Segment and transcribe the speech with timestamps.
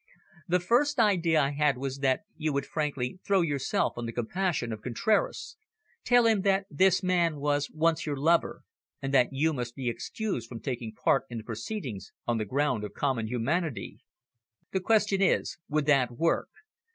[0.47, 4.73] "The first idea I had was that you would frankly throw yourself on the compassion
[4.73, 5.57] of Contraras,
[6.03, 8.63] tell him that this man was once your lover,
[8.99, 12.83] and that you must be excused from taking part in the proceedings on the ground
[12.83, 13.99] of common humanity.
[14.71, 16.49] The question is, would that work?